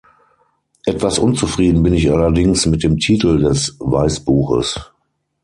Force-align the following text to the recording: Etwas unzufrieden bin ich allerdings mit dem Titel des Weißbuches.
Etwas 0.87 1.19
unzufrieden 1.19 1.83
bin 1.83 1.93
ich 1.93 2.09
allerdings 2.11 2.65
mit 2.65 2.81
dem 2.83 2.97
Titel 2.97 3.37
des 3.37 3.75
Weißbuches. 3.79 4.89